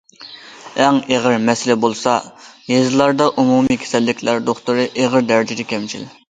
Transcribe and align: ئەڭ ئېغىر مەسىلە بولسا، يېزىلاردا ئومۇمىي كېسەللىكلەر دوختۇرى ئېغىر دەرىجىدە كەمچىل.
ئەڭ 0.85 0.95
ئېغىر 1.11 1.35
مەسىلە 1.49 1.75
بولسا، 1.83 2.15
يېزىلاردا 2.71 3.27
ئومۇمىي 3.43 3.79
كېسەللىكلەر 3.85 4.43
دوختۇرى 4.49 4.89
ئېغىر 5.03 5.29
دەرىجىدە 5.35 5.69
كەمچىل. 5.75 6.11